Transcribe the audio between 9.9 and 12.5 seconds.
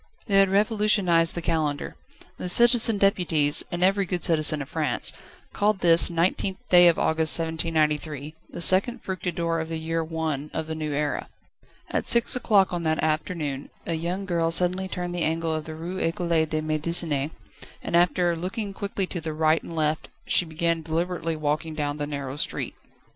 I. of the New Era. At six